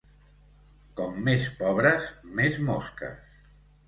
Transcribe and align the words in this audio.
Com 0.99 1.19
més 1.27 1.45
pobres, 1.59 2.07
més 2.39 2.57
mosques. 2.71 3.37